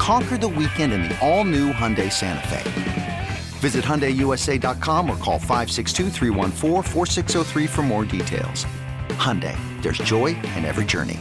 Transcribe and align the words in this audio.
Conquer 0.00 0.38
the 0.38 0.48
weekend 0.48 0.94
in 0.94 1.02
the 1.02 1.14
all 1.20 1.44
new 1.44 1.74
Hyundai 1.74 2.10
Santa 2.10 2.48
Fe. 2.48 3.28
Visit 3.58 3.84
HyundaiUSA.com 3.84 5.10
or 5.10 5.16
call 5.18 5.38
562 5.38 6.08
for 7.68 7.82
more 7.82 8.06
details. 8.06 8.64
Hyundai, 9.18 9.54
there's 9.82 9.98
joy 9.98 10.28
in 10.56 10.64
every 10.64 10.86
journey. 10.86 11.18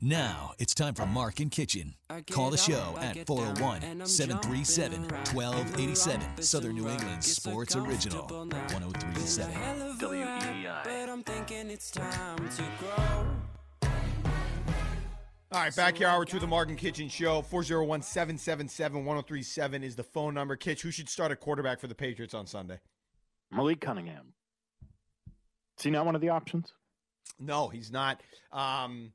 Now 0.00 0.54
it's 0.58 0.74
time 0.74 0.94
for 0.94 1.06
Mark 1.06 1.38
and 1.38 1.52
Kichen. 1.52 1.94
Call 2.28 2.50
the 2.50 2.56
show 2.56 2.96
at 3.00 3.24
401 3.28 4.06
737 4.06 5.02
1287. 5.34 6.42
Southern 6.42 6.74
New 6.74 6.88
England 6.88 7.22
Sports 7.22 7.76
Original 7.76 8.26
1037 8.26 9.54
WEEI. 10.00 10.56
All 15.56 15.62
right, 15.62 15.74
back 15.74 15.96
here, 15.96 16.06
hour 16.06 16.26
two 16.26 16.36
of 16.36 16.42
the 16.42 16.46
Mark 16.46 16.68
and 16.68 16.78
Kichen 16.78 17.10
Show. 17.10 17.40
401 17.40 18.02
777 18.02 19.06
1037 19.06 19.82
is 19.84 19.96
the 19.96 20.02
phone 20.02 20.34
number. 20.34 20.54
Kitch, 20.54 20.82
who 20.82 20.90
should 20.90 21.08
start 21.08 21.32
a 21.32 21.36
quarterback 21.36 21.80
for 21.80 21.86
the 21.86 21.94
Patriots 21.94 22.34
on 22.34 22.46
Sunday? 22.46 22.78
Malik 23.50 23.80
Cunningham. 23.80 24.34
Is 25.78 25.84
he 25.84 25.90
not 25.90 26.04
one 26.04 26.14
of 26.14 26.20
the 26.20 26.28
options? 26.28 26.74
No, 27.40 27.68
he's 27.68 27.90
not. 27.90 28.20
Um, 28.52 29.14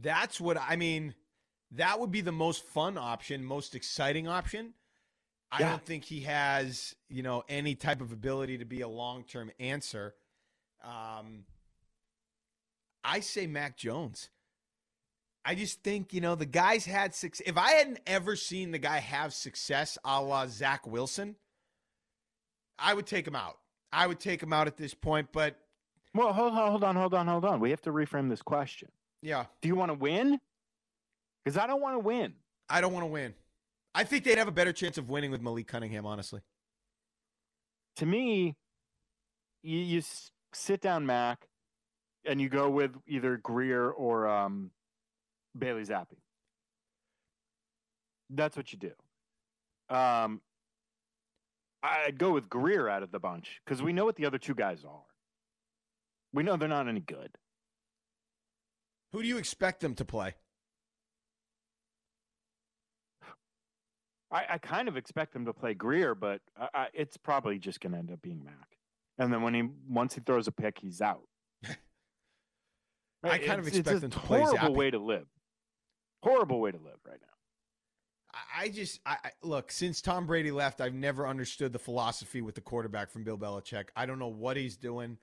that's 0.00 0.40
what 0.40 0.56
I 0.56 0.76
mean. 0.76 1.14
That 1.72 2.00
would 2.00 2.10
be 2.10 2.22
the 2.22 2.32
most 2.32 2.64
fun 2.64 2.96
option, 2.96 3.44
most 3.44 3.74
exciting 3.74 4.28
option. 4.28 4.72
I 5.50 5.60
Yeah. 5.60 5.68
don't 5.72 5.84
think 5.84 6.04
he 6.04 6.22
has, 6.22 6.96
you 7.10 7.22
know, 7.22 7.44
any 7.50 7.74
type 7.74 8.00
of 8.00 8.12
ability 8.12 8.56
to 8.56 8.64
be 8.64 8.80
a 8.80 8.88
long 8.88 9.24
term 9.24 9.50
answer. 9.60 10.14
Um, 10.82 11.44
I 13.12 13.20
say 13.20 13.46
Mac 13.46 13.76
Jones. 13.76 14.30
I 15.44 15.54
just 15.54 15.82
think, 15.82 16.14
you 16.14 16.22
know, 16.22 16.34
the 16.34 16.46
guy's 16.46 16.86
had 16.86 17.14
success. 17.14 17.46
If 17.46 17.58
I 17.58 17.72
hadn't 17.72 18.00
ever 18.06 18.36
seen 18.36 18.70
the 18.70 18.78
guy 18.78 19.00
have 19.00 19.34
success 19.34 19.98
a 20.02 20.22
la 20.22 20.46
Zach 20.46 20.86
Wilson, 20.86 21.36
I 22.78 22.94
would 22.94 23.06
take 23.06 23.26
him 23.26 23.36
out. 23.36 23.58
I 23.92 24.06
would 24.06 24.18
take 24.18 24.42
him 24.42 24.54
out 24.54 24.66
at 24.66 24.78
this 24.78 24.94
point, 24.94 25.28
but 25.30 25.56
Well, 26.14 26.32
hold 26.32 26.54
on, 26.54 26.70
hold 26.70 26.84
on, 26.84 26.96
hold 26.96 27.12
on, 27.12 27.26
hold 27.26 27.44
on. 27.44 27.60
We 27.60 27.68
have 27.68 27.82
to 27.82 27.92
reframe 27.92 28.30
this 28.30 28.40
question. 28.40 28.88
yeah, 29.20 29.44
Do 29.60 29.68
you 29.68 29.74
want 29.76 29.90
to 29.90 29.94
win? 29.98 30.40
Because 31.44 31.58
I 31.58 31.66
don't 31.66 31.82
want 31.82 31.96
to 31.96 31.98
win. 31.98 32.32
I 32.70 32.80
don't 32.80 32.94
want 32.94 33.04
to 33.04 33.10
win. 33.10 33.34
I 33.94 34.04
think 34.04 34.24
they'd 34.24 34.38
have 34.38 34.48
a 34.48 34.52
better 34.52 34.72
chance 34.72 34.96
of 34.96 35.10
winning 35.10 35.30
with 35.30 35.42
Malik 35.42 35.66
Cunningham, 35.66 36.06
honestly. 36.06 36.40
To 37.96 38.06
me, 38.06 38.56
you, 39.62 39.78
you 39.80 40.02
sit 40.54 40.80
down 40.80 41.04
Mac 41.04 41.48
and 42.24 42.40
you 42.40 42.48
go 42.48 42.70
with 42.70 42.92
either 43.06 43.36
Grier 43.36 43.90
or 43.90 44.26
um, 44.28 44.70
Bailey 45.56 45.82
Zappe. 45.82 46.16
That's 48.30 48.56
what 48.56 48.72
you 48.72 48.78
do. 48.78 49.94
Um, 49.94 50.40
I'd 51.82 52.18
go 52.18 52.32
with 52.32 52.48
Grier 52.48 52.88
out 52.88 53.02
of 53.02 53.10
the 53.10 53.18
bunch 53.18 53.60
because 53.64 53.82
we 53.82 53.92
know 53.92 54.04
what 54.04 54.16
the 54.16 54.26
other 54.26 54.38
two 54.38 54.54
guys 54.54 54.84
are. 54.84 55.04
We 56.32 56.42
know 56.42 56.56
they're 56.56 56.68
not 56.68 56.88
any 56.88 57.00
good. 57.00 57.36
Who 59.12 59.22
do 59.22 59.28
you 59.28 59.36
expect 59.36 59.80
them 59.80 59.94
to 59.96 60.04
play? 60.04 60.34
I, 64.30 64.44
I 64.50 64.58
kind 64.58 64.88
of 64.88 64.96
expect 64.96 65.34
them 65.34 65.44
to 65.44 65.52
play 65.52 65.74
Grier, 65.74 66.14
but 66.14 66.40
I, 66.58 66.68
I, 66.72 66.86
it's 66.94 67.18
probably 67.18 67.58
just 67.58 67.80
going 67.80 67.92
to 67.92 67.98
end 67.98 68.10
up 68.10 68.22
being 68.22 68.42
Mac. 68.42 68.78
And 69.18 69.30
then 69.30 69.42
when 69.42 69.52
he 69.52 69.68
once 69.86 70.14
he 70.14 70.22
throws 70.22 70.48
a 70.48 70.52
pick, 70.52 70.78
he's 70.80 71.02
out. 71.02 71.24
I 73.30 73.38
kind 73.38 73.60
of 73.60 73.66
expect 73.68 73.88
it's 73.88 73.96
a 73.98 74.00
them 74.00 74.10
to 74.10 74.18
play 74.18 74.40
horrible 74.40 74.68
Zappe. 74.70 74.74
way 74.76 74.90
to 74.90 74.98
live. 74.98 75.26
Horrible 76.22 76.60
way 76.60 76.70
to 76.72 76.78
live 76.78 76.98
right 77.06 77.20
now. 77.20 77.26
I- 78.34 78.64
I 78.64 78.68
just 78.68 79.00
I, 79.06 79.16
I 79.24 79.30
look 79.42 79.70
since 79.70 80.00
Tom 80.00 80.26
Brady 80.26 80.50
left, 80.50 80.80
I've 80.80 80.94
never 80.94 81.26
understood 81.26 81.72
the 81.72 81.78
philosophy 81.78 82.40
with 82.42 82.54
the 82.54 82.60
quarterback 82.60 83.10
from 83.10 83.24
Bill 83.24 83.36
Belichick. 83.38 83.88
I 83.96 84.06
don't 84.06 84.18
know 84.18 84.28
what 84.28 84.56
he's 84.56 84.76
doing. 84.76 85.18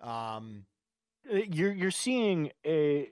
Um, 0.00 0.66
Uh, 1.30 1.36
You're 1.36 1.72
you're 1.72 1.90
seeing 1.90 2.50
a 2.64 3.10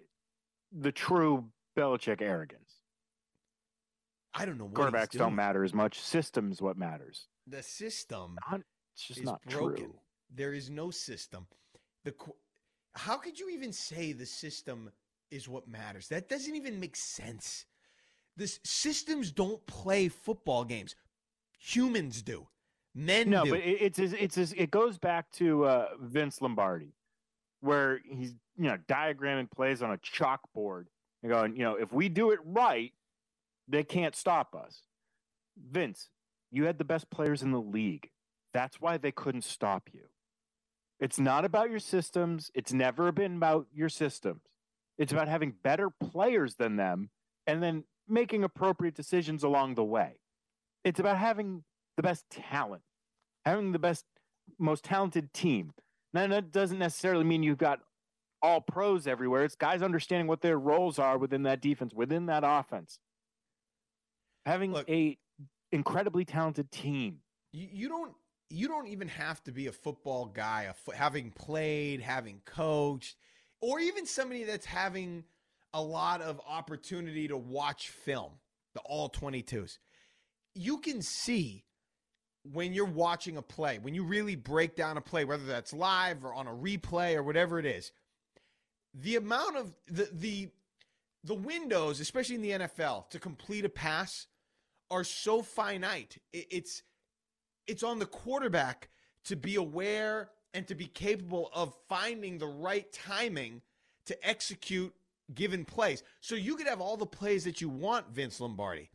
the 0.72 0.92
true 0.92 1.50
Belichick 1.76 2.22
arrogance. 2.22 2.80
I 4.32 4.44
don't 4.46 4.58
know 4.58 4.64
what 4.66 4.76
he's 4.76 4.86
Quarterbacks 4.86 5.10
doing. 5.10 5.18
don't 5.20 5.34
matter 5.36 5.62
as 5.64 5.72
much. 5.74 6.00
Systems 6.00 6.60
what 6.60 6.76
matters. 6.76 7.28
The 7.46 7.62
system 7.62 8.36
Not- 8.50 8.62
It's 8.94 9.06
just 9.06 9.20
is 9.20 9.24
not 9.26 9.42
broken. 9.42 9.76
true. 9.84 10.00
There 10.30 10.52
is 10.52 10.70
no 10.70 10.90
system. 10.90 11.46
The 12.04 12.12
qu- 12.12 12.34
how 12.94 13.16
could 13.16 13.38
you 13.38 13.50
even 13.50 13.72
say 13.72 14.12
the 14.12 14.26
system 14.26 14.90
is 15.30 15.48
what 15.48 15.68
matters? 15.68 16.08
That 16.08 16.28
doesn't 16.28 16.54
even 16.54 16.78
make 16.80 16.96
sense. 16.96 17.66
This 18.36 18.60
systems 18.64 19.30
don't 19.30 19.64
play 19.66 20.08
football 20.08 20.64
games. 20.64 20.94
Humans 21.58 22.22
do. 22.22 22.48
Men 22.94 23.30
No, 23.30 23.44
do. 23.44 23.50
but 23.50 23.60
it, 23.60 23.96
it's 23.96 23.98
it's 23.98 24.52
it 24.52 24.70
goes 24.70 24.98
back 24.98 25.30
to 25.32 25.64
uh, 25.64 25.88
Vince 26.00 26.40
Lombardi, 26.40 26.94
where 27.60 28.00
he's 28.08 28.34
you 28.56 28.68
know 28.68 28.78
diagramming 28.88 29.50
plays 29.50 29.82
on 29.82 29.92
a 29.92 29.98
chalkboard 29.98 30.86
and 31.22 31.32
going, 31.32 31.56
you 31.56 31.62
know, 31.64 31.74
if 31.74 31.92
we 31.92 32.08
do 32.08 32.30
it 32.30 32.38
right, 32.44 32.92
they 33.66 33.82
can't 33.82 34.14
stop 34.14 34.54
us. 34.54 34.82
Vince, 35.70 36.10
you 36.50 36.64
had 36.64 36.78
the 36.78 36.84
best 36.84 37.10
players 37.10 37.42
in 37.42 37.50
the 37.50 37.60
league. 37.60 38.10
That's 38.52 38.80
why 38.80 38.98
they 38.98 39.10
couldn't 39.10 39.42
stop 39.42 39.88
you. 39.92 40.02
It's 41.00 41.18
not 41.18 41.44
about 41.44 41.70
your 41.70 41.80
systems. 41.80 42.50
It's 42.54 42.72
never 42.72 43.12
been 43.12 43.36
about 43.36 43.66
your 43.72 43.88
systems. 43.88 44.42
It's 44.96 45.12
about 45.12 45.28
having 45.28 45.54
better 45.62 45.90
players 45.90 46.54
than 46.54 46.76
them 46.76 47.10
and 47.46 47.62
then 47.62 47.84
making 48.08 48.44
appropriate 48.44 48.94
decisions 48.94 49.42
along 49.42 49.74
the 49.74 49.84
way. 49.84 50.20
It's 50.84 51.00
about 51.00 51.18
having 51.18 51.64
the 51.96 52.02
best 52.02 52.24
talent, 52.30 52.82
having 53.44 53.72
the 53.72 53.78
best, 53.78 54.04
most 54.58 54.84
talented 54.84 55.32
team. 55.32 55.72
Now, 56.12 56.26
that 56.28 56.52
doesn't 56.52 56.78
necessarily 56.78 57.24
mean 57.24 57.42
you've 57.42 57.58
got 57.58 57.80
all 58.40 58.60
pros 58.60 59.06
everywhere. 59.06 59.42
It's 59.44 59.56
guys 59.56 59.82
understanding 59.82 60.26
what 60.28 60.42
their 60.42 60.58
roles 60.58 60.98
are 60.98 61.18
within 61.18 61.42
that 61.44 61.60
defense, 61.60 61.92
within 61.94 62.26
that 62.26 62.44
offense. 62.46 62.98
Having 64.46 64.72
Look- 64.74 64.88
a 64.88 65.18
incredibly 65.72 66.24
talented 66.24 66.70
team. 66.70 67.18
you, 67.52 67.68
you 67.72 67.88
don't 67.88 68.14
you 68.54 68.68
don't 68.68 68.86
even 68.88 69.08
have 69.08 69.42
to 69.44 69.52
be 69.52 69.66
a 69.66 69.72
football 69.72 70.26
guy, 70.26 70.64
a 70.64 70.74
fo- 70.74 70.92
having 70.92 71.30
played, 71.30 72.00
having 72.00 72.40
coached, 72.44 73.16
or 73.60 73.80
even 73.80 74.06
somebody 74.06 74.44
that's 74.44 74.66
having 74.66 75.24
a 75.72 75.82
lot 75.82 76.22
of 76.22 76.40
opportunity 76.46 77.26
to 77.28 77.36
watch 77.36 77.88
film, 77.88 78.32
the 78.74 78.80
all 78.80 79.08
22s. 79.10 79.78
You 80.54 80.78
can 80.78 81.02
see 81.02 81.64
when 82.52 82.72
you're 82.74 82.84
watching 82.84 83.36
a 83.36 83.42
play, 83.42 83.78
when 83.80 83.94
you 83.94 84.04
really 84.04 84.36
break 84.36 84.76
down 84.76 84.96
a 84.96 85.00
play, 85.00 85.24
whether 85.24 85.44
that's 85.46 85.72
live 85.72 86.24
or 86.24 86.32
on 86.34 86.46
a 86.46 86.52
replay 86.52 87.16
or 87.16 87.22
whatever 87.22 87.58
it 87.58 87.66
is, 87.66 87.90
the 88.92 89.16
amount 89.16 89.56
of 89.56 89.74
the 89.88 90.08
the 90.12 90.48
the 91.24 91.34
windows, 91.34 92.00
especially 92.00 92.34
in 92.34 92.42
the 92.42 92.50
NFL, 92.50 93.08
to 93.10 93.18
complete 93.18 93.64
a 93.64 93.68
pass 93.70 94.26
are 94.90 95.02
so 95.04 95.42
finite. 95.42 96.18
It- 96.32 96.46
It's 96.50 96.82
it's 97.66 97.82
on 97.82 97.98
the 97.98 98.06
quarterback 98.06 98.88
to 99.24 99.36
be 99.36 99.56
aware 99.56 100.30
and 100.52 100.66
to 100.68 100.74
be 100.74 100.86
capable 100.86 101.50
of 101.54 101.74
finding 101.88 102.38
the 102.38 102.46
right 102.46 102.90
timing 102.92 103.62
to 104.06 104.26
execute 104.26 104.94
given 105.34 105.64
plays. 105.64 106.02
So 106.20 106.34
you 106.34 106.56
could 106.56 106.66
have 106.66 106.80
all 106.80 106.96
the 106.96 107.06
plays 107.06 107.44
that 107.44 107.60
you 107.60 107.68
want, 107.68 108.10
Vince 108.10 108.40
Lombardi. 108.40 108.90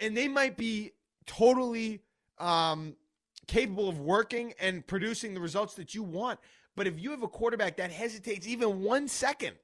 And 0.00 0.16
they 0.16 0.28
might 0.28 0.56
be 0.56 0.92
totally 1.26 2.00
um, 2.38 2.96
capable 3.46 3.88
of 3.88 4.00
working 4.00 4.54
and 4.60 4.86
producing 4.86 5.34
the 5.34 5.40
results 5.40 5.74
that 5.74 5.94
you 5.94 6.02
want. 6.02 6.40
But 6.74 6.86
if 6.86 6.98
you 6.98 7.10
have 7.10 7.22
a 7.22 7.28
quarterback 7.28 7.76
that 7.76 7.90
hesitates 7.90 8.46
even 8.46 8.82
one 8.82 9.08
second, 9.08 9.56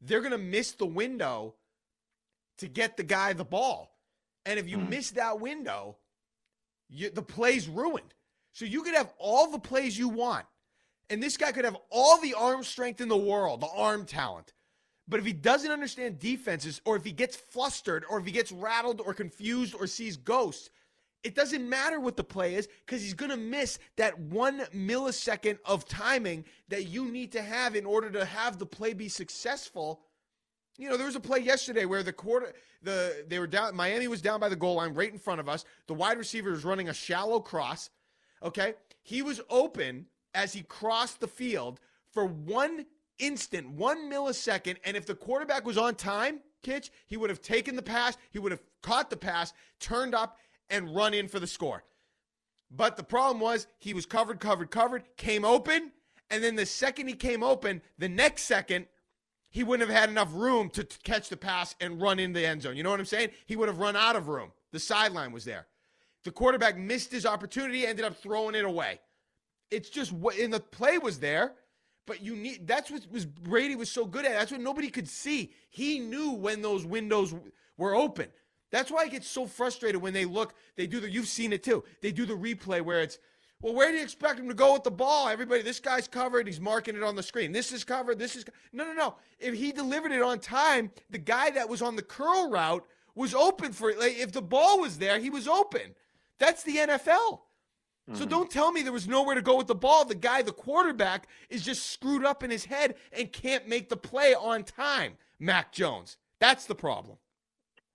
they're 0.00 0.20
going 0.20 0.32
to 0.32 0.38
miss 0.38 0.72
the 0.72 0.86
window 0.86 1.54
to 2.58 2.68
get 2.68 2.96
the 2.96 3.04
guy 3.04 3.32
the 3.32 3.44
ball. 3.44 3.94
And 4.44 4.58
if 4.58 4.68
you 4.68 4.78
mm. 4.78 4.88
miss 4.88 5.12
that 5.12 5.40
window, 5.40 5.96
you, 6.92 7.10
the 7.10 7.22
play's 7.22 7.68
ruined. 7.68 8.14
So 8.52 8.64
you 8.64 8.82
could 8.82 8.94
have 8.94 9.12
all 9.18 9.50
the 9.50 9.58
plays 9.58 9.98
you 9.98 10.08
want. 10.08 10.46
And 11.10 11.22
this 11.22 11.36
guy 11.36 11.52
could 11.52 11.64
have 11.64 11.76
all 11.90 12.20
the 12.20 12.34
arm 12.34 12.62
strength 12.62 13.00
in 13.00 13.08
the 13.08 13.16
world, 13.16 13.60
the 13.60 13.68
arm 13.74 14.04
talent. 14.04 14.52
But 15.08 15.18
if 15.20 15.26
he 15.26 15.32
doesn't 15.32 15.70
understand 15.70 16.18
defenses, 16.18 16.80
or 16.84 16.96
if 16.96 17.04
he 17.04 17.12
gets 17.12 17.36
flustered, 17.36 18.04
or 18.08 18.18
if 18.18 18.26
he 18.26 18.32
gets 18.32 18.52
rattled, 18.52 19.00
or 19.00 19.12
confused, 19.12 19.74
or 19.74 19.86
sees 19.86 20.16
ghosts, 20.16 20.70
it 21.24 21.34
doesn't 21.34 21.68
matter 21.68 22.00
what 22.00 22.16
the 22.16 22.24
play 22.24 22.54
is 22.54 22.68
because 22.84 23.02
he's 23.02 23.14
going 23.14 23.30
to 23.30 23.36
miss 23.36 23.78
that 23.96 24.18
one 24.18 24.60
millisecond 24.74 25.58
of 25.64 25.86
timing 25.86 26.44
that 26.68 26.86
you 26.86 27.10
need 27.10 27.32
to 27.32 27.42
have 27.42 27.76
in 27.76 27.86
order 27.86 28.10
to 28.10 28.24
have 28.24 28.58
the 28.58 28.66
play 28.66 28.92
be 28.92 29.08
successful. 29.08 30.02
You 30.78 30.88
know, 30.88 30.96
there 30.96 31.06
was 31.06 31.16
a 31.16 31.20
play 31.20 31.40
yesterday 31.40 31.84
where 31.84 32.02
the 32.02 32.12
quarter, 32.12 32.52
the 32.82 33.24
they 33.28 33.38
were 33.38 33.46
down. 33.46 33.76
Miami 33.76 34.08
was 34.08 34.22
down 34.22 34.40
by 34.40 34.48
the 34.48 34.56
goal 34.56 34.76
line, 34.76 34.94
right 34.94 35.12
in 35.12 35.18
front 35.18 35.40
of 35.40 35.48
us. 35.48 35.64
The 35.86 35.94
wide 35.94 36.18
receiver 36.18 36.50
was 36.50 36.64
running 36.64 36.88
a 36.88 36.94
shallow 36.94 37.40
cross. 37.40 37.90
Okay, 38.42 38.74
he 39.02 39.22
was 39.22 39.40
open 39.50 40.06
as 40.34 40.52
he 40.52 40.62
crossed 40.62 41.20
the 41.20 41.28
field 41.28 41.78
for 42.10 42.24
one 42.24 42.86
instant, 43.18 43.70
one 43.70 44.10
millisecond, 44.10 44.76
and 44.84 44.96
if 44.96 45.06
the 45.06 45.14
quarterback 45.14 45.64
was 45.64 45.78
on 45.78 45.94
time, 45.94 46.40
Kitch, 46.62 46.90
he 47.06 47.16
would 47.16 47.30
have 47.30 47.42
taken 47.42 47.76
the 47.76 47.82
pass, 47.82 48.16
he 48.30 48.38
would 48.38 48.52
have 48.52 48.62
caught 48.82 49.10
the 49.10 49.16
pass, 49.16 49.52
turned 49.78 50.14
up, 50.14 50.38
and 50.70 50.94
run 50.94 51.14
in 51.14 51.28
for 51.28 51.38
the 51.38 51.46
score. 51.46 51.84
But 52.70 52.96
the 52.96 53.02
problem 53.02 53.40
was 53.40 53.66
he 53.78 53.94
was 53.94 54.06
covered, 54.06 54.40
covered, 54.40 54.70
covered, 54.70 55.04
came 55.16 55.44
open, 55.44 55.92
and 56.30 56.42
then 56.42 56.56
the 56.56 56.66
second 56.66 57.08
he 57.08 57.14
came 57.14 57.42
open, 57.42 57.82
the 57.98 58.08
next 58.08 58.44
second, 58.44 58.86
he 59.52 59.62
wouldn't 59.62 59.88
have 59.88 59.96
had 59.96 60.08
enough 60.08 60.30
room 60.32 60.70
to, 60.70 60.82
to 60.82 60.98
catch 61.00 61.28
the 61.28 61.36
pass 61.36 61.76
and 61.78 62.00
run 62.00 62.18
in 62.18 62.32
the 62.32 62.44
end 62.44 62.62
zone. 62.62 62.74
You 62.74 62.82
know 62.82 62.90
what 62.90 62.98
I'm 62.98 63.06
saying? 63.06 63.30
He 63.46 63.54
would 63.54 63.68
have 63.68 63.78
run 63.78 63.94
out 63.94 64.16
of 64.16 64.28
room. 64.28 64.50
The 64.72 64.80
sideline 64.80 65.30
was 65.30 65.44
there. 65.44 65.66
The 66.24 66.32
quarterback 66.32 66.78
missed 66.78 67.12
his 67.12 67.26
opportunity, 67.26 67.86
ended 67.86 68.04
up 68.04 68.16
throwing 68.16 68.54
it 68.54 68.64
away. 68.64 69.00
It's 69.70 69.90
just 69.90 70.10
what 70.10 70.38
in 70.38 70.50
the 70.50 70.60
play 70.60 70.96
was 70.96 71.18
there, 71.18 71.52
but 72.06 72.22
you 72.22 72.34
need 72.34 72.66
that's 72.66 72.90
what 72.90 73.06
was 73.10 73.26
Brady 73.26 73.76
was 73.76 73.90
so 73.90 74.06
good 74.06 74.24
at. 74.24 74.32
That's 74.32 74.50
what 74.50 74.60
nobody 74.60 74.88
could 74.88 75.08
see. 75.08 75.52
He 75.68 75.98
knew 75.98 76.32
when 76.32 76.62
those 76.62 76.86
windows 76.86 77.34
were 77.76 77.94
open. 77.94 78.28
That's 78.70 78.90
why 78.90 79.02
I 79.02 79.08
get 79.08 79.22
so 79.22 79.46
frustrated 79.46 80.00
when 80.00 80.14
they 80.14 80.24
look, 80.24 80.54
they 80.76 80.86
do 80.86 80.98
the, 80.98 81.10
you've 81.10 81.28
seen 81.28 81.52
it 81.52 81.62
too. 81.62 81.84
They 82.00 82.10
do 82.10 82.24
the 82.24 82.32
replay 82.34 82.80
where 82.80 83.02
it's, 83.02 83.18
well, 83.62 83.74
where 83.74 83.90
do 83.90 83.96
you 83.96 84.02
expect 84.02 84.40
him 84.40 84.48
to 84.48 84.54
go 84.54 84.72
with 84.72 84.82
the 84.82 84.90
ball? 84.90 85.28
Everybody, 85.28 85.62
this 85.62 85.78
guy's 85.78 86.08
covered. 86.08 86.48
He's 86.48 86.60
marking 86.60 86.96
it 86.96 87.02
on 87.02 87.14
the 87.14 87.22
screen. 87.22 87.52
This 87.52 87.70
is 87.70 87.84
covered. 87.84 88.18
This 88.18 88.34
is, 88.34 88.44
no, 88.72 88.84
no, 88.84 88.92
no. 88.92 89.14
If 89.38 89.54
he 89.54 89.70
delivered 89.70 90.10
it 90.10 90.20
on 90.20 90.40
time, 90.40 90.90
the 91.10 91.18
guy 91.18 91.50
that 91.50 91.68
was 91.68 91.80
on 91.80 91.94
the 91.94 92.02
curl 92.02 92.50
route 92.50 92.84
was 93.14 93.34
open 93.34 93.72
for 93.72 93.90
it. 93.90 94.00
Like, 94.00 94.18
if 94.18 94.32
the 94.32 94.42
ball 94.42 94.80
was 94.80 94.98
there, 94.98 95.20
he 95.20 95.30
was 95.30 95.46
open. 95.46 95.94
That's 96.38 96.64
the 96.64 96.76
NFL. 96.76 97.40
Mm-hmm. 98.10 98.14
So 98.16 98.26
don't 98.26 98.50
tell 98.50 98.72
me 98.72 98.82
there 98.82 98.92
was 98.92 99.06
nowhere 99.06 99.36
to 99.36 99.42
go 99.42 99.56
with 99.56 99.68
the 99.68 99.76
ball. 99.76 100.04
The 100.04 100.16
guy, 100.16 100.42
the 100.42 100.52
quarterback, 100.52 101.28
is 101.48 101.64
just 101.64 101.86
screwed 101.92 102.24
up 102.24 102.42
in 102.42 102.50
his 102.50 102.64
head 102.64 102.96
and 103.12 103.32
can't 103.32 103.68
make 103.68 103.88
the 103.88 103.96
play 103.96 104.34
on 104.34 104.64
time. 104.64 105.12
Mac 105.38 105.72
Jones. 105.72 106.16
That's 106.40 106.66
the 106.66 106.74
problem. 106.74 107.18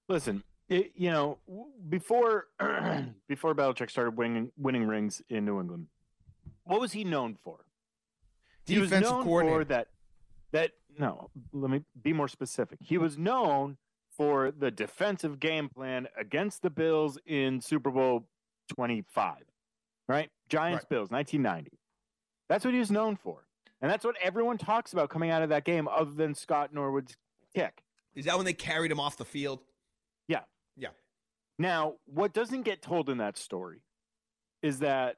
Listen, 0.08 0.44
it, 0.70 0.92
you 0.96 1.10
know, 1.10 1.38
before 1.90 2.48
before 3.28 3.56
Belichick 3.56 3.90
started 3.90 4.18
winning 4.18 4.52
winning 4.58 4.88
rings 4.88 5.22
in 5.30 5.46
New 5.46 5.60
England, 5.60 5.88
what 6.64 6.80
was 6.82 6.92
he 6.92 7.04
known 7.04 7.38
for? 7.42 7.66
He 8.66 8.80
was 8.80 8.92
known 8.92 9.24
for 9.24 9.64
that. 9.66 9.88
That 10.52 10.72
no, 10.98 11.30
let 11.54 11.72
me 11.72 11.84
be 12.02 12.14
more 12.14 12.28
specific. 12.28 12.80
He 12.82 12.98
was 12.98 13.18
known 13.18 13.78
for 14.12 14.52
the 14.52 14.72
defensive 14.72 15.40
game 15.40 15.70
plan 15.70 16.08
against 16.20 16.64
the 16.64 16.70
Bills 16.70 17.18
in 17.26 17.62
Super 17.62 17.92
Bowl 17.92 18.28
25, 18.74 19.36
right? 20.08 20.30
Giants 20.50 20.84
right. 20.84 20.90
Bills 20.90 21.10
1990. 21.12 21.78
That's 22.50 22.66
what 22.66 22.74
he 22.74 22.80
was 22.80 22.92
known 22.92 23.16
for. 23.16 23.46
And 23.82 23.92
that's 23.92 24.04
what 24.04 24.16
everyone 24.22 24.58
talks 24.58 24.94
about 24.94 25.10
coming 25.10 25.30
out 25.30 25.44
of 25.44 25.50
that 25.50 25.66
game 25.66 25.88
other 25.88 26.12
than 26.12 26.34
Scott 26.34 26.74
Norwood's 26.74 27.16
kick. 27.54 27.84
Is 28.16 28.26
that 28.26 28.36
when 28.36 28.46
they 28.46 28.54
carried 28.54 28.92
him 28.92 29.00
off 29.00 29.18
the 29.18 29.26
field? 29.26 29.60
Yeah. 30.28 30.42
Yeah. 30.78 30.90
Now, 31.60 31.96
what 32.06 32.34
doesn't 32.34 32.64
get 32.64 32.82
told 32.82 33.10
in 33.10 33.18
that 33.18 33.38
story 33.38 33.82
is 34.62 34.80
that 34.80 35.18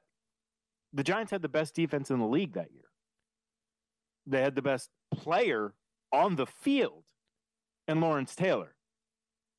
the 0.92 1.04
Giants 1.04 1.30
had 1.30 1.42
the 1.42 1.48
best 1.48 1.74
defense 1.74 2.10
in 2.10 2.18
the 2.18 2.26
league 2.26 2.54
that 2.54 2.72
year. 2.72 2.84
They 4.26 4.40
had 4.40 4.54
the 4.54 4.62
best 4.62 4.90
player 5.12 5.74
on 6.12 6.36
the 6.36 6.46
field 6.46 7.04
and 7.86 8.00
Lawrence 8.00 8.34
Taylor. 8.34 8.74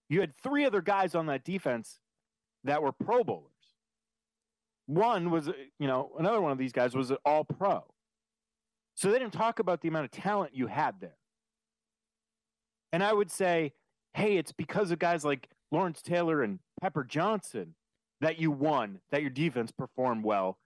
You 0.09 0.19
had 0.19 0.33
three 0.37 0.65
other 0.65 0.81
guys 0.81 1.15
on 1.15 1.27
that 1.27 1.43
defense 1.43 1.99
that 2.63 2.81
were 2.81 2.91
Pro 2.91 3.23
Bowlers. 3.23 3.47
One 4.87 5.31
was, 5.31 5.47
you 5.79 5.87
know, 5.87 6.11
another 6.19 6.41
one 6.41 6.51
of 6.51 6.57
these 6.57 6.73
guys 6.73 6.93
was 6.95 7.13
all 7.25 7.45
pro. 7.45 7.83
So 8.95 9.09
they 9.09 9.19
didn't 9.19 9.33
talk 9.33 9.59
about 9.59 9.81
the 9.81 9.87
amount 9.87 10.05
of 10.05 10.11
talent 10.11 10.53
you 10.53 10.67
had 10.67 10.95
there. 10.99 11.15
And 12.91 13.03
I 13.03 13.13
would 13.13 13.31
say, 13.31 13.73
hey, 14.13 14.37
it's 14.37 14.51
because 14.51 14.91
of 14.91 14.99
guys 14.99 15.23
like 15.23 15.47
Lawrence 15.71 16.01
Taylor 16.01 16.41
and 16.41 16.59
Pepper 16.81 17.03
Johnson 17.03 17.75
that 18.19 18.39
you 18.39 18.51
won, 18.51 18.99
that 19.11 19.21
your 19.21 19.29
defense 19.29 19.71
performed 19.71 20.23
well, 20.23 20.59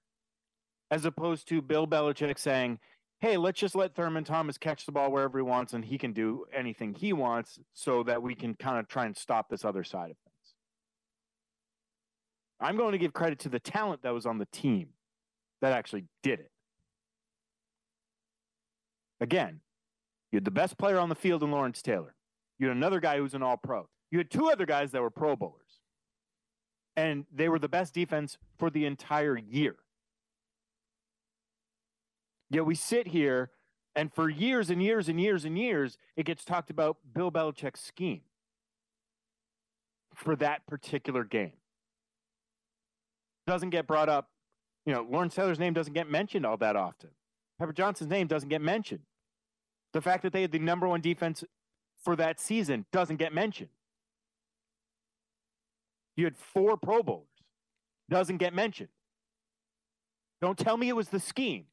as 0.91 1.05
opposed 1.05 1.47
to 1.49 1.61
Bill 1.61 1.87
Belichick 1.87 2.37
saying, 2.37 2.79
hey, 3.19 3.37
let's 3.37 3.59
just 3.59 3.75
let 3.75 3.95
Thurman 3.95 4.23
Thomas 4.23 4.57
catch 4.57 4.85
the 4.85 4.91
ball 4.91 5.11
wherever 5.11 5.37
he 5.37 5.43
wants 5.43 5.73
and 5.73 5.85
he 5.85 5.97
can 5.97 6.11
do 6.11 6.45
anything 6.53 6.93
he 6.93 7.13
wants 7.13 7.59
so 7.73 8.03
that 8.03 8.21
we 8.21 8.35
can 8.35 8.55
kind 8.55 8.77
of 8.77 8.87
try 8.87 9.05
and 9.05 9.15
stop 9.15 9.49
this 9.49 9.63
other 9.63 9.83
side 9.83 10.11
of 10.11 10.17
things. 10.17 10.53
I'm 12.59 12.77
going 12.77 12.91
to 12.91 12.97
give 12.97 13.13
credit 13.13 13.39
to 13.39 13.49
the 13.49 13.59
talent 13.59 14.03
that 14.03 14.13
was 14.13 14.25
on 14.25 14.37
the 14.37 14.47
team 14.47 14.89
that 15.61 15.73
actually 15.73 16.05
did 16.23 16.39
it. 16.39 16.51
Again, 19.21 19.61
you 20.31 20.37
had 20.37 20.45
the 20.45 20.51
best 20.51 20.77
player 20.77 20.99
on 20.99 21.09
the 21.09 21.15
field 21.15 21.41
in 21.41 21.51
Lawrence 21.51 21.81
Taylor. 21.81 22.15
You 22.59 22.67
had 22.67 22.75
another 22.75 22.99
guy 22.99 23.17
who's 23.17 23.33
an 23.33 23.43
all 23.43 23.57
pro. 23.57 23.87
You 24.15 24.19
had 24.19 24.31
two 24.31 24.49
other 24.49 24.65
guys 24.65 24.91
that 24.91 25.01
were 25.01 25.09
Pro 25.09 25.35
Bowlers. 25.35 25.81
And 26.95 27.25
they 27.35 27.49
were 27.49 27.59
the 27.59 27.67
best 27.67 27.93
defense 27.93 28.37
for 28.57 28.69
the 28.69 28.85
entire 28.85 29.37
year. 29.37 29.75
Yet 32.49 32.65
we 32.65 32.75
sit 32.75 33.07
here, 33.07 33.51
and 33.93 34.13
for 34.13 34.29
years 34.29 34.69
and 34.69 34.81
years 34.81 35.09
and 35.09 35.19
years 35.19 35.43
and 35.43 35.57
years, 35.57 35.97
it 36.15 36.25
gets 36.25 36.45
talked 36.45 36.69
about 36.69 36.95
Bill 37.13 37.29
Belichick's 37.29 37.81
scheme 37.81 38.21
for 40.13 40.37
that 40.37 40.65
particular 40.65 41.25
game. 41.25 41.57
Doesn't 43.45 43.71
get 43.71 43.85
brought 43.85 44.07
up. 44.07 44.29
You 44.85 44.93
know, 44.93 45.05
Lawrence 45.11 45.35
Taylor's 45.35 45.59
name 45.59 45.73
doesn't 45.73 45.91
get 45.91 46.09
mentioned 46.09 46.45
all 46.45 46.55
that 46.55 46.77
often. 46.77 47.09
Pepper 47.59 47.73
Johnson's 47.73 48.09
name 48.09 48.27
doesn't 48.27 48.47
get 48.47 48.61
mentioned. 48.61 49.01
The 49.91 49.99
fact 49.99 50.23
that 50.23 50.31
they 50.31 50.41
had 50.41 50.53
the 50.53 50.59
number 50.59 50.87
one 50.87 51.01
defense 51.01 51.43
for 52.01 52.15
that 52.15 52.39
season 52.39 52.85
doesn't 52.93 53.17
get 53.17 53.33
mentioned. 53.33 53.71
You 56.15 56.25
had 56.25 56.37
four 56.37 56.77
Pro 56.77 57.03
Bowlers, 57.03 57.27
doesn't 58.09 58.37
get 58.37 58.53
mentioned. 58.53 58.89
Don't 60.41 60.57
tell 60.57 60.77
me 60.77 60.89
it 60.89 60.95
was 60.95 61.09
the 61.09 61.19
scheme. 61.19 61.65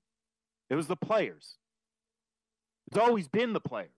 It 0.70 0.74
was 0.74 0.86
the 0.86 0.96
players. 0.96 1.56
It's 2.88 2.98
always 2.98 3.28
been 3.28 3.52
the 3.52 3.60
players. 3.60 3.90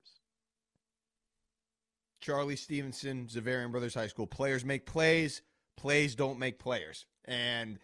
Charlie 2.20 2.56
Stevenson, 2.56 3.26
Xaverian 3.26 3.70
Brothers 3.70 3.94
High 3.94 4.06
School. 4.06 4.26
Players 4.26 4.64
make 4.64 4.86
plays, 4.86 5.42
plays 5.76 6.14
don't 6.14 6.38
make 6.38 6.58
players. 6.58 7.06
And, 7.26 7.78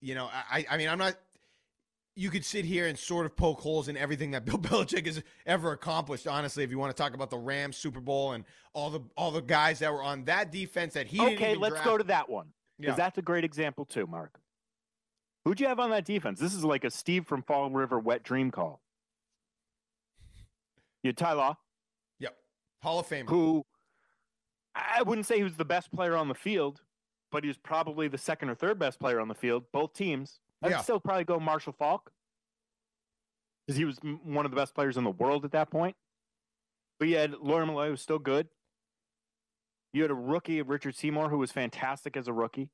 you 0.00 0.14
know, 0.14 0.30
I, 0.32 0.64
I 0.70 0.76
mean, 0.76 0.88
I'm 0.88 0.98
not, 0.98 1.14
you 2.16 2.30
could 2.30 2.44
sit 2.44 2.64
here 2.64 2.86
and 2.86 2.98
sort 2.98 3.26
of 3.26 3.36
poke 3.36 3.60
holes 3.60 3.88
in 3.88 3.96
everything 3.96 4.32
that 4.32 4.44
Bill 4.46 4.58
Belichick 4.58 5.06
has 5.06 5.22
ever 5.46 5.72
accomplished. 5.72 6.26
Honestly, 6.26 6.64
if 6.64 6.70
you 6.70 6.78
want 6.78 6.94
to 6.94 7.00
talk 7.00 7.14
about 7.14 7.30
the 7.30 7.38
Rams 7.38 7.76
Super 7.76 8.00
Bowl 8.00 8.32
and 8.32 8.44
all 8.72 8.90
the 8.90 9.00
all 9.16 9.30
the 9.30 9.42
guys 9.42 9.78
that 9.80 9.92
were 9.92 10.02
on 10.02 10.24
that 10.24 10.52
defense 10.52 10.94
that 10.94 11.06
he 11.06 11.20
okay, 11.20 11.54
let's 11.54 11.74
draft. 11.74 11.86
go 11.86 11.98
to 11.98 12.04
that 12.04 12.28
one 12.28 12.48
because 12.78 12.92
yeah. 12.92 13.04
that's 13.04 13.18
a 13.18 13.22
great 13.22 13.44
example 13.44 13.84
too, 13.84 14.06
Mark. 14.06 14.40
Who'd 15.44 15.60
you 15.60 15.66
have 15.66 15.80
on 15.80 15.90
that 15.90 16.04
defense? 16.04 16.38
This 16.38 16.54
is 16.54 16.64
like 16.64 16.84
a 16.84 16.90
Steve 16.90 17.26
from 17.26 17.42
Fall 17.42 17.70
River 17.70 17.98
wet 17.98 18.22
dream 18.22 18.50
call. 18.50 18.80
You 21.02 21.08
had 21.08 21.16
Ty 21.16 21.32
Law. 21.32 21.56
Yep. 22.18 22.36
Hall 22.82 23.00
of 23.00 23.08
Famer. 23.08 23.28
Who 23.30 23.64
I 24.74 25.02
wouldn't 25.02 25.26
say 25.26 25.38
he 25.38 25.42
was 25.42 25.56
the 25.56 25.64
best 25.64 25.90
player 25.92 26.16
on 26.16 26.28
the 26.28 26.34
field, 26.34 26.82
but 27.32 27.42
he 27.42 27.48
was 27.48 27.56
probably 27.56 28.08
the 28.08 28.18
second 28.18 28.50
or 28.50 28.54
third 28.54 28.78
best 28.78 29.00
player 29.00 29.20
on 29.20 29.28
the 29.28 29.34
field, 29.34 29.64
both 29.72 29.94
teams. 29.94 30.40
I'd 30.62 30.70
yeah. 30.70 30.80
still 30.82 31.00
probably 31.00 31.24
go 31.24 31.40
Marshall 31.40 31.72
Faulk 31.72 32.10
because 33.66 33.78
he 33.78 33.84
was 33.84 33.98
one 34.24 34.44
of 34.44 34.50
the 34.50 34.56
best 34.56 34.74
players 34.74 34.96
in 34.96 35.04
the 35.04 35.10
world 35.10 35.44
at 35.44 35.52
that 35.52 35.70
point. 35.70 35.96
But 36.98 37.08
you 37.08 37.16
had 37.16 37.34
Lawyer 37.40 37.64
Milloy, 37.64 37.86
who 37.86 37.90
was 37.92 38.02
still 38.02 38.18
good. 38.18 38.48
You 39.92 40.02
had 40.02 40.10
a 40.10 40.14
rookie, 40.14 40.58
of 40.58 40.68
Richard 40.68 40.94
Seymour, 40.94 41.30
who 41.30 41.38
was 41.38 41.50
fantastic 41.50 42.16
as 42.16 42.28
a 42.28 42.32
rookie. 42.32 42.70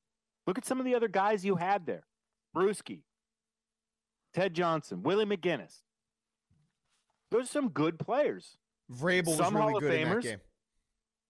Look 0.47 0.59
at 0.59 0.65
some 0.65 0.79
of 0.79 0.85
the 0.85 0.95
other 0.95 1.09
guys 1.09 1.45
you 1.45 1.57
had 1.57 1.87
there. 1.87 2.05
Bruschi, 2.55 3.03
Ted 4.35 4.55
Johnson, 4.55 5.03
Willie 5.03 5.25
McGinest. 5.25 5.83
Those 7.31 7.45
are 7.45 7.49
some 7.49 7.69
good 7.69 7.99
players. 7.99 8.59
Vrabel 8.93 9.27
was 9.27 9.39
really 9.41 9.53
Hall 9.53 9.77
of 9.77 9.83
good 9.83 9.95
in 9.95 10.09
that 10.09 10.23
game. 10.23 10.39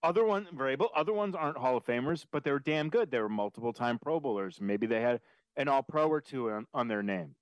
Other 0.03 0.25
ones, 0.25 0.49
Vrabel, 0.55 0.89
other 0.95 1.13
ones 1.13 1.35
aren't 1.35 1.57
Hall 1.57 1.77
of 1.77 1.85
Famers, 1.85 2.25
but 2.31 2.45
they 2.45 2.51
were 2.51 2.59
damn 2.59 2.89
good. 2.91 3.11
They 3.11 3.19
were 3.19 3.29
multiple 3.29 3.73
time 3.73 3.99
Pro 3.99 4.21
Bowlers. 4.21 4.59
Maybe 4.61 4.87
they 4.87 5.01
had 5.01 5.21
an 5.57 5.69
All 5.69 5.83
Pro 5.83 6.09
or 6.09 6.21
two 6.21 6.51
on, 6.51 6.67
on 6.75 6.89
their 6.89 7.03
name. 7.03 7.35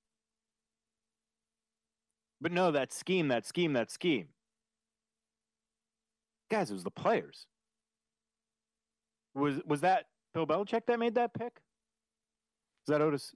But 2.40 2.52
no, 2.52 2.71
that 2.71 2.92
scheme, 2.92 3.28
that 3.28 3.47
scheme, 3.47 3.73
that 3.73 3.90
scheme. 3.90 4.28
Guys, 6.50 6.71
it 6.71 6.75
was 6.75 6.85
the 6.85 6.90
players. 6.90 7.47
Was 9.35 9.61
was 9.66 9.80
that 9.80 10.06
Bill 10.33 10.47
Belichick 10.47 10.87
that 10.87 10.99
made 10.99 11.14
that 11.14 11.33
pick? 11.35 11.61
Is 12.87 12.92
that 12.92 13.00
Otis? 13.00 13.25
Is 13.25 13.35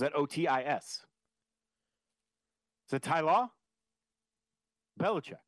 that 0.00 0.12
O 0.14 0.26
T 0.26 0.46
I 0.46 0.62
S? 0.62 1.04
Is 2.86 2.90
that 2.90 3.02
Ty 3.02 3.20
Law? 3.20 3.48
Belichick. 5.00 5.38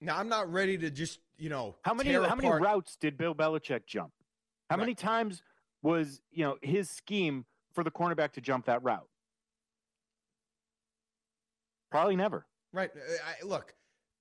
Now 0.00 0.18
I'm 0.18 0.28
not 0.28 0.52
ready 0.52 0.76
to 0.78 0.90
just 0.90 1.20
you 1.38 1.48
know 1.48 1.76
How 1.82 1.94
many 1.94 2.12
how 2.12 2.34
many 2.34 2.48
apart- 2.48 2.62
routes 2.62 2.96
did 2.96 3.16
Bill 3.16 3.34
Belichick 3.34 3.86
jump? 3.86 4.12
How 4.68 4.76
many 4.76 4.94
times 4.94 5.42
was 5.82 6.20
you 6.30 6.44
know 6.44 6.56
his 6.62 6.88
scheme 6.90 7.44
for 7.72 7.82
the 7.84 7.90
cornerback 7.90 8.32
to 8.32 8.40
jump 8.40 8.66
that 8.66 8.82
route? 8.82 9.08
Probably 11.90 12.16
never. 12.16 12.46
Right. 12.72 12.90
Uh, 12.96 13.12
I, 13.26 13.44
look, 13.46 13.74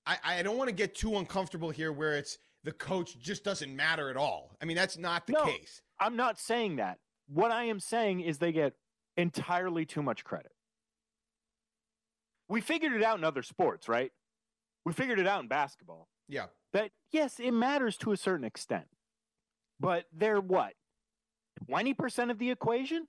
I, 0.05 0.17
I 0.25 0.43
don't 0.43 0.57
want 0.57 0.67
to 0.69 0.75
get 0.75 0.93
too 0.95 1.17
uncomfortable 1.17 1.69
here 1.69 1.91
where 1.93 2.17
it's 2.17 2.37
the 2.63 2.71
coach 2.71 3.17
just 3.19 3.43
doesn't 3.43 3.73
matter 3.73 4.09
at 4.09 4.17
all. 4.17 4.55
I 4.61 4.65
mean, 4.65 4.75
that's 4.75 4.97
not 4.97 5.25
the 5.25 5.33
No. 5.33 5.45
case. 5.45 5.81
I'm 5.99 6.15
not 6.15 6.37
saying 6.39 6.75
that. 6.77 6.99
What 7.27 7.51
I 7.51 7.63
am 7.65 7.79
saying 7.79 8.21
is 8.21 8.39
they 8.39 8.51
get 8.51 8.73
entirely 9.15 9.85
too 9.85 10.03
much 10.03 10.23
credit. 10.25 10.51
We 12.49 12.59
figured 12.59 12.91
it 12.93 13.03
out 13.03 13.17
in 13.17 13.23
other 13.23 13.43
sports, 13.43 13.87
right? 13.87 14.11
We 14.83 14.91
figured 14.91 15.19
it 15.19 15.27
out 15.27 15.41
in 15.41 15.47
basketball. 15.47 16.09
Yeah. 16.27 16.47
That 16.73 16.91
yes, 17.11 17.39
it 17.39 17.51
matters 17.51 17.95
to 17.97 18.11
a 18.11 18.17
certain 18.17 18.45
extent. 18.45 18.87
But 19.79 20.05
they're 20.11 20.41
what? 20.41 20.73
20% 21.69 22.31
of 22.31 22.39
the 22.39 22.51
equation? 22.51 23.07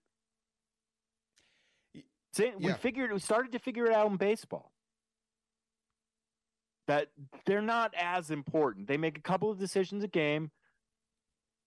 Y- 1.95 2.03
See, 2.33 2.53
we 2.59 2.69
yeah. 2.69 2.75
figured 2.75 3.13
we 3.13 3.19
started 3.19 3.53
to 3.53 3.59
figure 3.59 3.87
it 3.87 3.93
out 3.93 4.11
in 4.11 4.17
baseball. 4.17 4.73
That 6.89 7.09
they're 7.47 7.63
not 7.63 7.95
as 7.97 8.31
important. 8.31 8.89
They 8.89 8.97
make 8.97 9.17
a 9.17 9.23
couple 9.23 9.51
of 9.51 9.59
decisions 9.59 10.03
a 10.03 10.09
game. 10.09 10.51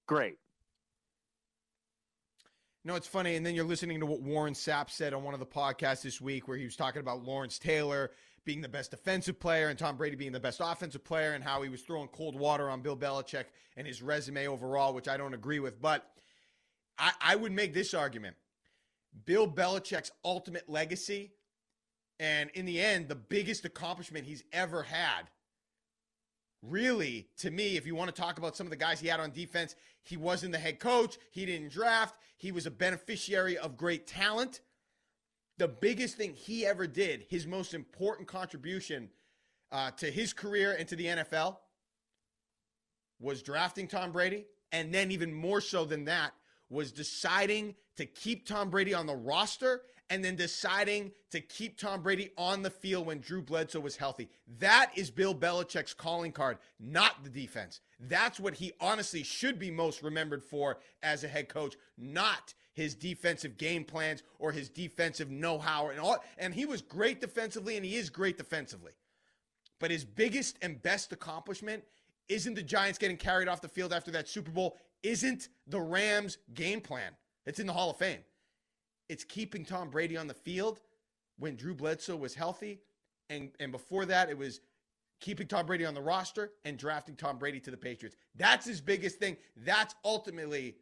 Great. 0.08 0.36
No, 2.84 2.96
it's 2.96 3.08
funny. 3.08 3.36
And 3.36 3.44
then 3.44 3.56
you're 3.56 3.66
listening 3.66 4.00
to 4.02 4.06
what 4.06 4.22
Warren 4.22 4.54
Sapp 4.54 4.92
said 4.92 5.14
on 5.14 5.24
one 5.24 5.34
of 5.34 5.40
the 5.40 5.46
podcasts 5.46 6.04
this 6.04 6.22
week, 6.22 6.48
where 6.48 6.58
he 6.58 6.66
was 6.66 6.76
talking 6.76 7.00
about 7.00 7.24
Lawrence 7.24 7.58
Taylor 7.58 8.12
being 8.46 8.62
the 8.62 8.70
best 8.70 8.92
defensive 8.92 9.40
player 9.40 9.70
and 9.70 9.80
Tom 9.80 9.98
Brady 9.98 10.16
being 10.16 10.32
the 10.32 10.40
best 10.40 10.62
offensive 10.64 11.04
player, 11.04 11.34
and 11.34 11.44
how 11.44 11.64
he 11.64 11.70
was 11.70 11.82
throwing 11.82 12.08
cold 12.10 12.38
water 12.38 12.70
on 12.70 12.82
Bill 12.82 12.96
Belichick 12.96 13.46
and 13.76 13.88
his 13.88 14.04
resume 14.04 14.48
overall, 14.48 14.94
which 14.94 15.08
I 15.08 15.18
don't 15.18 15.34
agree 15.34 15.60
with. 15.60 15.82
But 15.82 16.06
I, 16.98 17.12
I 17.22 17.36
would 17.36 17.52
make 17.52 17.74
this 17.74 17.94
argument 17.94 18.36
Bill 19.26 19.48
Belichick's 19.48 20.12
ultimate 20.24 20.70
legacy, 20.70 21.34
and 22.20 22.50
in 22.52 22.66
the 22.66 22.82
end, 22.82 23.08
the 23.08 23.16
biggest 23.16 23.66
accomplishment 23.66 24.26
he's 24.26 24.44
ever 24.52 24.84
had 24.84 25.30
really, 26.70 27.28
to 27.38 27.52
me, 27.52 27.78
if 27.78 27.86
you 27.86 27.96
want 27.96 28.14
to 28.14 28.22
talk 28.22 28.38
about 28.38 28.56
some 28.56 28.68
of 28.68 28.72
the 28.72 28.78
guys 28.78 29.00
he 29.00 29.08
had 29.08 29.20
on 29.20 29.32
defense, 29.32 29.76
he 30.04 30.18
wasn't 30.18 30.52
the 30.52 30.58
head 30.58 30.80
coach. 30.80 31.18
He 31.32 31.46
didn't 31.46 31.72
draft. 31.72 32.16
He 32.38 32.52
was 32.52 32.66
a 32.66 32.72
beneficiary 32.72 33.58
of 33.58 33.78
great 33.78 34.08
talent. 34.08 34.62
The 35.58 35.68
biggest 35.68 36.18
thing 36.18 36.34
he 36.34 36.66
ever 36.66 36.86
did, 36.88 37.26
his 37.30 37.48
most 37.48 37.74
important 37.74 38.28
contribution 38.28 39.10
uh, 39.72 39.92
to 39.92 40.12
his 40.12 40.34
career 40.34 40.76
and 40.78 40.88
to 40.90 40.96
the 40.96 41.06
NFL, 41.06 41.58
was 43.20 43.42
drafting 43.42 43.88
Tom 43.88 44.12
Brady. 44.12 44.46
And 44.72 44.94
then, 44.94 45.12
even 45.12 45.34
more 45.34 45.62
so 45.62 45.86
than 45.86 46.06
that, 46.06 46.34
was 46.70 46.92
deciding 46.92 47.76
to 47.98 48.06
keep 48.06 48.48
Tom 48.48 48.70
Brady 48.70 48.94
on 48.94 49.06
the 49.06 49.16
roster 49.16 49.82
and 50.10 50.24
then 50.24 50.36
deciding 50.36 51.12
to 51.32 51.42
keep 51.42 51.80
Tom 51.80 52.02
Brady 52.02 52.30
on 52.38 52.62
the 52.62 52.70
field 52.70 53.08
when 53.08 53.20
Drew 53.20 53.42
Bledsoe 53.42 53.80
was 53.80 53.96
healthy. 53.96 54.30
That 54.60 54.92
is 54.96 55.10
Bill 55.10 55.34
Belichick's 55.34 55.94
calling 55.94 56.32
card, 56.32 56.58
not 56.80 57.24
the 57.24 57.30
defense. 57.30 57.82
That's 58.00 58.40
what 58.40 58.54
he 58.54 58.72
honestly 58.80 59.24
should 59.24 59.58
be 59.58 59.72
most 59.72 60.04
remembered 60.04 60.44
for 60.44 60.78
as 61.02 61.24
a 61.24 61.28
head 61.28 61.50
coach, 61.50 61.76
not 61.98 62.54
his 62.74 62.94
defensive 62.94 63.58
game 63.58 63.84
plans 63.84 64.22
or 64.38 64.52
his 64.52 64.70
defensive 64.70 65.32
know-how 65.32 65.90
and 65.90 66.00
all. 66.00 66.24
And 66.38 66.54
he 66.54 66.66
was 66.66 66.82
great 66.82 67.20
defensively 67.22 67.78
and 67.78 67.86
he 67.86 67.96
is 67.96 68.10
great 68.10 68.38
defensively. 68.38 68.92
But 69.80 69.92
his 69.92 70.06
biggest 70.06 70.58
and 70.62 70.82
best 70.82 71.12
accomplishment 71.14 71.84
isn't 72.28 72.54
the 72.54 72.64
Giants 72.64 73.00
getting 73.00 73.18
carried 73.18 73.48
off 73.48 73.62
the 73.62 73.68
field 73.68 73.94
after 73.94 74.12
that 74.12 74.28
Super 74.28 74.52
Bowl, 74.52 74.78
isn't 75.06 75.50
the 75.68 75.80
Rams 75.80 76.38
game 76.54 76.82
plan. 76.82 77.12
It's 77.46 77.60
in 77.60 77.68
the 77.68 77.74
Hall 77.74 77.92
of 77.92 77.98
Fame. 77.98 78.20
It's 79.08 79.24
keeping 79.24 79.64
Tom 79.64 79.90
Brady 79.90 80.18
on 80.18 80.28
the 80.28 80.34
field 80.34 80.82
when 81.38 81.56
Drew 81.56 81.76
Bledsoe 81.76 82.16
was 82.16 82.34
healthy. 82.34 82.80
And, 83.30 83.52
and 83.60 83.72
before 83.72 84.06
that, 84.06 84.30
it 84.30 84.38
was 84.38 84.62
keeping 85.20 85.48
Tom 85.48 85.66
Brady 85.66 85.86
on 85.86 85.94
the 85.94 86.02
roster 86.02 86.52
and 86.66 86.78
drafting 86.78 87.16
Tom 87.16 87.38
Brady 87.38 87.60
to 87.62 87.72
the 87.72 87.78
Patriots. 87.78 88.16
That's 88.36 88.66
his 88.66 88.82
biggest 88.82 89.20
thing. 89.20 89.38
That's 89.58 89.94
ultimately 90.04 90.76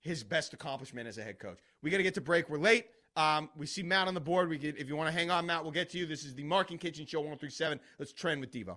his 0.00 0.24
best 0.24 0.54
accomplishment 0.54 1.06
as 1.06 1.18
a 1.18 1.22
head 1.22 1.38
coach. 1.38 1.58
We 1.82 1.90
got 1.90 1.98
to 1.98 2.02
get 2.02 2.14
to 2.14 2.20
break. 2.20 2.48
We're 2.48 2.58
late. 2.58 2.86
Um, 3.16 3.50
we 3.56 3.66
see 3.66 3.82
Matt 3.82 4.08
on 4.08 4.14
the 4.14 4.20
board. 4.20 4.48
We 4.48 4.58
get, 4.58 4.78
if 4.78 4.88
you 4.88 4.96
want 4.96 5.12
to 5.12 5.18
hang 5.18 5.30
on, 5.30 5.44
Matt, 5.44 5.62
we'll 5.62 5.72
get 5.72 5.90
to 5.90 5.98
you. 5.98 6.06
This 6.06 6.24
is 6.24 6.34
the 6.34 6.44
Mark 6.44 6.70
and 6.70 6.80
Kichen 6.80 7.06
Show 7.06 7.18
1037. 7.18 7.80
Let's 7.98 8.12
trend 8.12 8.40
with 8.40 8.52
Devo. 8.52 8.76